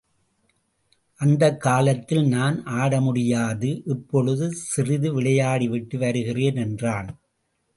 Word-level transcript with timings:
அந்தக் 1.19 1.61
காலத்தில் 1.61 2.27
நான் 2.27 2.63
ஆடமுடியாது 2.65 3.81
இப்பொழுது 3.85 4.51
சிறிது 4.51 5.13
விளையாடி 5.13 5.67
விட்டு 5.67 5.97
வருகிறேன் 5.97 6.55
என்றான். 6.55 7.21